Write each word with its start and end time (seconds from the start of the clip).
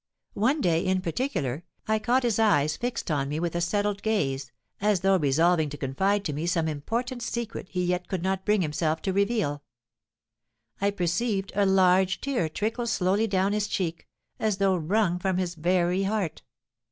One 0.33 0.61
day, 0.61 0.83
in 0.83 1.01
particular, 1.01 1.63
I 1.87 1.99
caught 1.99 2.23
his 2.23 2.39
eyes 2.39 2.75
fixed 2.75 3.11
on 3.11 3.29
me 3.29 3.39
with 3.39 3.55
a 3.55 3.61
settled 3.61 4.01
gaze, 4.01 4.51
as 4.81 5.01
though 5.01 5.19
resolving 5.19 5.69
to 5.69 5.77
confide 5.77 6.25
to 6.25 6.33
me 6.33 6.47
some 6.47 6.67
important 6.67 7.21
secret 7.21 7.69
he 7.69 7.85
yet 7.85 8.07
could 8.07 8.23
not 8.23 8.43
bring 8.43 8.63
himself 8.63 9.03
to 9.03 9.13
reveal. 9.13 9.61
I 10.81 10.89
perceived 10.89 11.51
a 11.53 11.67
large 11.67 12.19
tear 12.19 12.49
trickle 12.49 12.87
slowly 12.87 13.27
down 13.27 13.53
his 13.53 13.67
cheek, 13.67 14.07
as 14.39 14.57
though 14.57 14.75
wrung 14.75 15.19
from 15.19 15.37
his 15.37 15.53
very 15.53 16.01
heart. 16.01 16.41